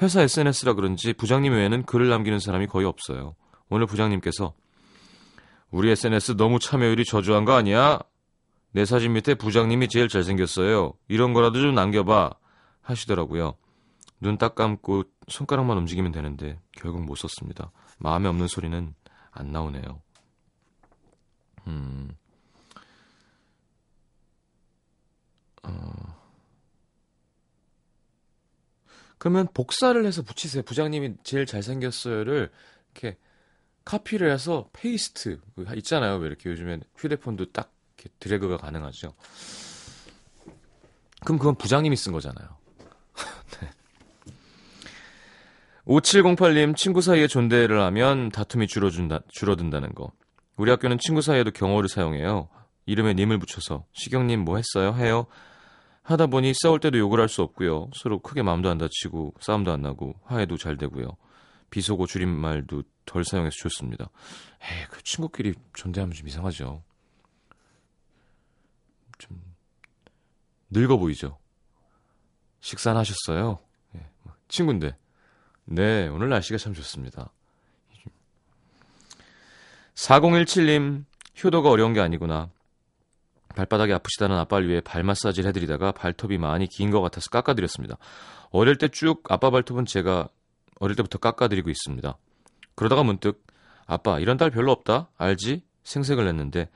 회사 0.00 0.22
SNS라 0.22 0.72
그런지 0.72 1.12
부장님 1.12 1.52
외에는 1.52 1.84
글을 1.84 2.08
남기는 2.08 2.38
사람이 2.40 2.66
거의 2.66 2.86
없어요. 2.86 3.36
오늘 3.72 3.86
부장님께서 3.86 4.52
우리 5.70 5.90
SNS 5.90 6.36
너무 6.36 6.58
참여율이 6.58 7.06
저조한 7.06 7.46
거 7.46 7.54
아니야? 7.54 8.00
내 8.72 8.84
사진 8.84 9.14
밑에 9.14 9.34
부장님이 9.34 9.88
제일 9.88 10.08
잘생겼어요. 10.08 10.92
이런 11.08 11.32
거라도 11.32 11.58
좀 11.58 11.74
남겨봐. 11.74 12.32
하시더라고요. 12.82 13.56
눈 14.20 14.36
딱 14.36 14.54
감고 14.54 15.04
손가락만 15.28 15.78
움직이면 15.78 16.12
되는데 16.12 16.60
결국 16.72 17.02
못 17.02 17.14
썼습니다. 17.14 17.72
마음에 17.98 18.28
없는 18.28 18.46
소리는 18.46 18.94
안 19.30 19.52
나오네요. 19.52 20.02
음. 21.66 22.10
어. 25.62 26.20
그러면 29.16 29.48
복사를 29.54 30.04
해서 30.04 30.20
붙이세요. 30.20 30.62
부장님이 30.62 31.14
제일 31.22 31.46
잘생겼어요를 31.46 32.50
이렇게 32.94 33.16
카피를 33.84 34.30
해서 34.30 34.68
paste 34.72 35.40
그 35.54 35.64
있잖아요. 35.76 36.16
왜 36.16 36.26
이렇게 36.28 36.50
요즘에 36.50 36.80
휴대폰도 36.96 37.52
딱 37.52 37.72
드래그가 38.18 38.56
가능하죠. 38.56 39.14
그럼 41.24 41.38
그건 41.38 41.54
부장님이 41.54 41.96
쓴 41.96 42.12
거잖아요. 42.12 42.48
네. 43.60 43.70
5708님 45.86 46.76
친구 46.76 47.00
사이에 47.00 47.26
존대를 47.26 47.80
하면 47.80 48.30
다툼이 48.30 48.66
줄어준다, 48.66 49.20
줄어든다는 49.28 49.94
거. 49.94 50.12
우리 50.56 50.70
학교는 50.70 50.98
친구 50.98 51.22
사이에도 51.22 51.50
경어를 51.50 51.88
사용해요. 51.88 52.48
이름에 52.86 53.14
님을 53.14 53.38
붙여서 53.38 53.84
시경님 53.92 54.40
뭐 54.40 54.56
했어요? 54.56 54.94
해요? 54.94 55.26
하다 56.02 56.26
보니 56.26 56.52
싸울 56.54 56.80
때도 56.80 56.98
욕을 56.98 57.20
할 57.20 57.28
수 57.28 57.42
없고요. 57.42 57.90
서로 57.94 58.18
크게 58.18 58.42
마음도 58.42 58.68
안 58.68 58.78
다치고 58.78 59.34
싸움도 59.40 59.70
안 59.72 59.82
나고 59.82 60.14
화해도 60.24 60.56
잘 60.56 60.76
되고요. 60.76 61.06
비속어 61.72 62.06
줄임말도 62.06 62.82
덜 63.06 63.24
사용해서 63.24 63.56
좋습니다. 63.56 64.10
에이, 64.60 64.86
그 64.90 65.02
친구끼리 65.02 65.54
존대하면 65.72 66.14
좀 66.14 66.28
이상하죠. 66.28 66.84
좀 69.18 69.42
늙어 70.70 70.98
보이죠. 70.98 71.38
식사는 72.60 72.98
하셨어요? 73.00 73.58
예, 73.96 74.06
친구인데. 74.48 74.96
네, 75.64 76.08
오늘 76.08 76.28
날씨가 76.28 76.58
참 76.58 76.74
좋습니다. 76.74 77.32
4017님, 79.94 81.04
효도가 81.42 81.70
어려운 81.70 81.92
게 81.94 82.00
아니구나. 82.00 82.50
발바닥이 83.54 83.92
아프시다는 83.92 84.36
아빠를 84.36 84.68
위해 84.68 84.80
발 84.80 85.02
마사지를 85.02 85.48
해드리다가 85.48 85.92
발톱이 85.92 86.38
많이 86.38 86.66
긴 86.68 86.90
것 86.90 87.00
같아서 87.00 87.30
깎아드렸습니다. 87.30 87.96
어릴 88.50 88.76
때 88.78 88.88
쭉 88.88 89.22
아빠 89.30 89.50
발톱은 89.50 89.86
제가 89.86 90.28
어릴 90.82 90.96
때부터 90.96 91.18
깎아드리고 91.18 91.70
있습니다. 91.70 92.18
그러다가 92.74 93.04
문득 93.04 93.46
아빠 93.86 94.18
이런 94.18 94.36
딸 94.36 94.50
별로 94.50 94.72
없다 94.72 95.10
알지? 95.16 95.62
생색을 95.84 96.24
냈는데 96.24 96.68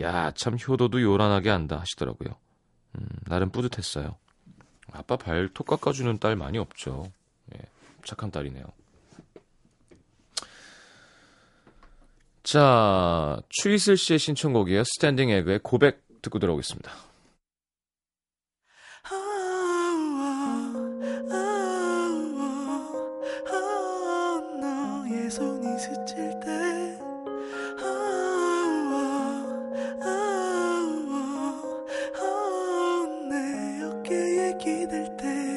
야 0.00 0.32
참 0.32 0.56
효도도 0.56 1.00
요란하게 1.00 1.48
한다 1.48 1.80
하시더라고요. 1.80 2.36
음, 2.96 3.08
나름 3.26 3.50
뿌듯했어요. 3.50 4.16
아빠 4.92 5.16
발톱 5.16 5.66
깎아주는 5.66 6.18
딸 6.18 6.36
많이 6.36 6.58
없죠. 6.58 7.10
예, 7.54 7.60
착한 8.04 8.30
딸이네요. 8.30 8.64
자, 12.42 13.40
추이슬 13.48 13.96
씨의 13.96 14.18
신청곡이에요. 14.18 14.82
스탠딩 14.84 15.30
에그의 15.30 15.60
고백 15.62 16.06
듣고 16.22 16.38
들어오겠습니다. 16.38 16.90
스칠 25.78 26.40
때내 26.40 26.96
어깨에 33.84 34.58
기댈 34.58 35.16
때. 35.16 35.47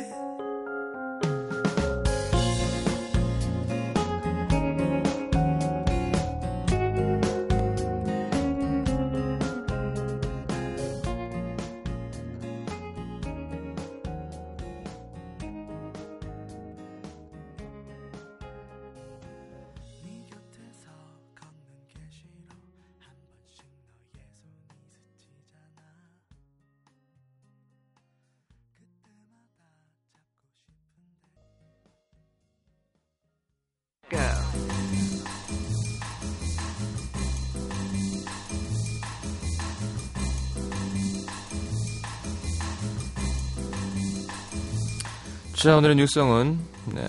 자, 45.62 45.78
오늘의 45.78 45.96
뉴스성은 45.98 46.60
네, 46.88 47.08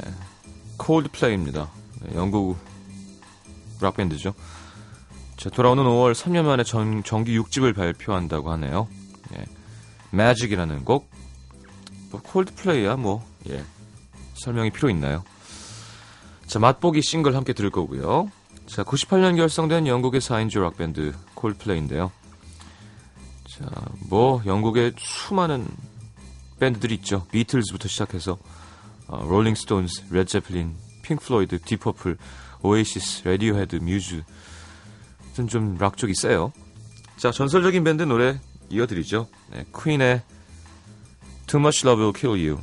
콜드플레이입니다. 0.76 1.70
네, 2.02 2.14
영국 2.16 2.58
락밴드죠. 3.80 4.34
자, 5.38 5.48
돌아오는 5.48 5.82
5월 5.82 6.12
3년 6.12 6.44
만에 6.44 6.62
전, 6.62 7.02
정규 7.02 7.30
6집을 7.30 7.74
발표한다고 7.74 8.52
하네요. 8.52 8.88
예, 9.34 9.46
매직이라는 10.10 10.84
곡. 10.84 11.10
뭐, 12.10 12.20
콜드플레이야, 12.20 12.96
뭐, 12.96 13.26
예. 13.48 13.64
설명이 14.34 14.68
필요 14.68 14.90
있나요? 14.90 15.24
자, 16.46 16.58
맛보기 16.58 17.00
싱글 17.00 17.34
함께 17.34 17.54
들을 17.54 17.70
거고요. 17.70 18.30
자, 18.66 18.84
98년 18.84 19.34
결성된 19.34 19.86
영국의 19.86 20.20
4인조 20.20 20.60
락밴드 20.60 21.14
콜드플레이인데요. 21.36 22.12
자, 23.48 23.64
뭐, 24.10 24.42
영국의 24.44 24.92
수많은 24.98 25.66
밴드들이 26.62 26.94
있죠. 26.94 27.26
비틀즈부터 27.32 27.88
시작해서 27.88 28.38
어, 29.08 29.26
롤링 29.28 29.56
스톤스, 29.56 30.04
레드 30.10 30.30
제플린, 30.30 30.76
핑크 31.02 31.24
플로이드, 31.26 31.60
딥 31.62 31.77
퍼플, 31.77 32.16
오에시스, 32.62 33.26
레디오헤드, 33.26 33.76
뮤즈 33.76 34.22
같은 35.26 35.48
좀 35.48 35.72
락 35.72 35.96
쪽이 35.96 36.14
세요. 36.14 36.52
자, 37.16 37.32
전설적인 37.32 37.82
밴드 37.82 38.04
노래 38.04 38.38
이어드리죠. 38.70 39.26
네, 39.50 39.64
퀸의 39.76 40.22
Too 41.48 41.60
Much 41.60 41.84
Love 41.84 42.00
Will 42.00 42.12
Kill 42.16 42.48
You. 42.48 42.60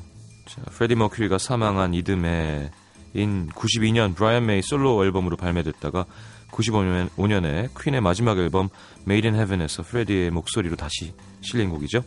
자, 0.48 0.62
프레디 0.72 0.96
머큐리가 0.96 1.38
사망한 1.38 1.94
이듬해 1.94 2.72
인 3.14 3.50
92년 3.50 4.16
브라이언 4.16 4.46
메이 4.46 4.62
솔로 4.62 5.04
앨범으로 5.04 5.36
발매됐다가 5.36 6.06
95년 6.52 7.10
5년에 7.18 7.70
퀸의 7.78 8.00
마지막 8.00 8.38
앨범 8.40 8.70
Made 9.06 9.30
in 9.30 9.36
Heaven에서 9.36 9.84
프레디의 9.84 10.32
목소리로 10.32 10.78
다시 10.78 11.14
실린 11.42 11.70
곡이죠. 11.70 12.02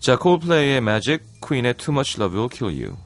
자, 0.00 0.16
콜플레이의 0.16 0.78
Magic, 0.78 1.24
퀸의 1.46 1.74
Too 1.74 1.94
Much 1.94 2.20
Love 2.20 2.38
Will 2.38 2.50
Kill 2.50 2.82
You. 2.82 2.96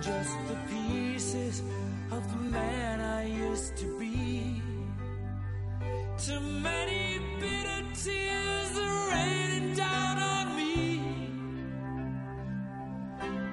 Just 0.00 0.36
the 0.46 0.56
pieces 0.70 1.62
of 2.10 2.22
the 2.30 2.50
man 2.50 3.00
I 3.00 3.26
used 3.26 3.76
to 3.78 3.98
be. 3.98 4.62
Too 6.18 6.40
many 6.40 7.18
bitter 7.40 7.84
tears 7.94 8.78
are 8.78 9.10
raining 9.10 9.74
down 9.74 10.18
on 10.18 10.56
me. 10.56 11.00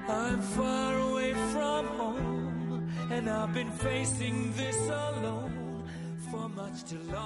I'm 0.08 0.40
far 0.40 0.98
away 1.10 1.32
from 1.52 1.86
home, 1.98 2.88
and 3.10 3.28
I've 3.28 3.52
been 3.52 3.70
facing 3.70 4.52
this 4.52 4.88
alone 4.88 5.84
for 6.30 6.48
much 6.48 6.84
too 6.84 7.02
long. 7.12 7.25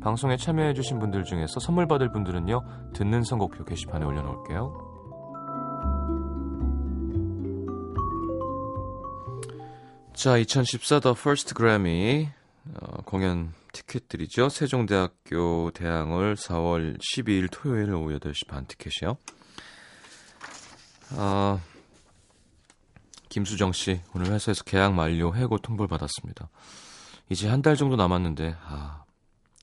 방송에 0.00 0.36
참여해주신 0.36 0.98
분들 1.00 1.24
중에서 1.24 1.60
선물 1.60 1.86
받을 1.88 2.10
분들은요, 2.12 2.92
듣는 2.94 3.24
선곡표 3.24 3.64
게시판에 3.64 4.04
올려놓을게요. 4.04 4.88
자, 10.14 10.36
2014 10.36 11.00
The 11.00 11.14
First 11.16 11.54
Grammy 11.54 12.28
어, 12.80 13.02
공연 13.04 13.52
티켓들이죠. 13.72 14.48
세종대학교 14.48 15.70
대항을 15.72 16.34
4월 16.36 16.98
12일 16.98 17.48
토요일 17.50 17.94
오후 17.94 18.18
8시 18.18 18.48
반 18.48 18.66
티켓이요. 18.66 19.16
아, 21.16 21.60
김수정 23.28 23.72
씨 23.72 24.00
오늘 24.14 24.32
회사에서 24.32 24.64
계약 24.64 24.94
만료 24.94 25.34
해고 25.34 25.58
통보를 25.58 25.88
받았습니다. 25.88 26.48
이제 27.30 27.48
한 27.48 27.62
달 27.62 27.76
정도 27.76 27.96
남았는데 27.96 28.56
아, 28.66 29.04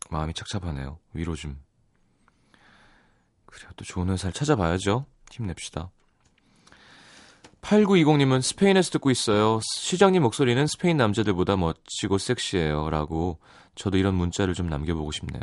마음이 0.09 0.33
착잡하네요. 0.33 0.99
위로 1.13 1.35
좀. 1.35 1.59
그래요. 3.45 3.71
또 3.75 3.85
좋은 3.85 4.09
회사를 4.09 4.33
찾아봐야죠. 4.33 5.05
힘냅시다. 5.31 5.91
8920님은 7.61 8.41
스페인에서 8.41 8.91
듣고 8.91 9.09
있어요. 9.09 9.59
시장님 9.63 10.21
목소리는 10.21 10.67
스페인 10.67 10.97
남자들보다 10.97 11.55
멋지고 11.57 12.19
섹시해요. 12.19 12.91
라고 12.91 13.39
저도 13.73 13.97
이런 13.97 14.13
문자를 14.15 14.53
좀 14.53 14.67
남겨보고 14.69 15.11
싶네요. 15.11 15.41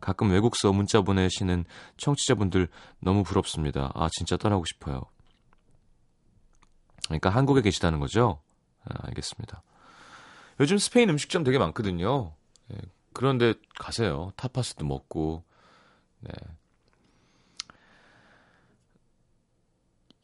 가끔 0.00 0.30
외국서 0.30 0.72
문자 0.72 1.02
보내시는 1.02 1.64
청취자분들 1.96 2.68
너무 3.00 3.24
부럽습니다. 3.24 3.90
아, 3.94 4.08
진짜 4.12 4.36
떠나고 4.36 4.64
싶어요. 4.66 5.02
그러니까 7.06 7.30
한국에 7.30 7.60
계시다는 7.60 7.98
거죠? 7.98 8.40
아, 8.84 9.06
알겠습니다. 9.08 9.62
요즘 10.60 10.78
스페인 10.78 11.10
음식점 11.10 11.42
되게 11.42 11.58
많거든요. 11.58 12.34
예, 13.14 13.18
그런데 13.18 13.54
가세요. 13.78 14.32
타파스도 14.36 14.84
먹고. 14.84 15.44
네. 16.20 16.32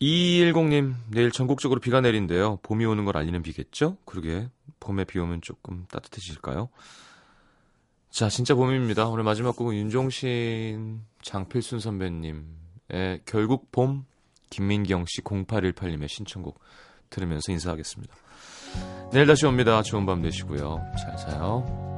2210님, 0.00 0.94
내일 1.10 1.30
전국적으로 1.30 1.78
비가 1.78 2.00
내린대요. 2.00 2.56
봄이 2.62 2.86
오는 2.86 3.04
걸 3.04 3.18
알리는 3.18 3.42
비겠죠? 3.42 3.98
그러게, 4.06 4.48
봄에 4.80 5.04
비 5.04 5.18
오면 5.18 5.42
조금 5.42 5.86
따뜻해질까요? 5.90 6.70
자, 8.08 8.28
진짜 8.30 8.54
봄입니다. 8.54 9.08
오늘 9.08 9.24
마지막 9.24 9.56
곡은 9.56 9.74
윤종신, 9.76 11.02
장필순 11.22 11.80
선배님의 11.80 13.20
결국 13.26 13.70
봄, 13.70 14.06
김민경 14.48 15.04
씨 15.06 15.20
0818님의 15.20 16.08
신청곡 16.08 16.58
들으면서 17.10 17.52
인사하겠습니다. 17.52 18.14
내일 19.12 19.26
다시 19.26 19.44
옵니다. 19.46 19.82
좋은 19.82 20.06
밤 20.06 20.22
되시고요. 20.22 20.92
잘 20.98 21.16
자요. 21.18 21.89